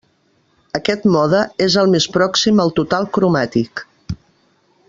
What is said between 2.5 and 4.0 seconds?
al total cromàtic.